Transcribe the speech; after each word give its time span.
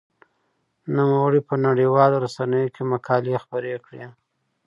نوموړي 0.95 1.41
په 1.47 1.55
نړيوالو 1.65 2.21
رسنيو 2.25 2.73
کې 2.75 2.83
مقالې 2.93 3.41
خپرې 3.43 3.73
کړې. 3.85 4.05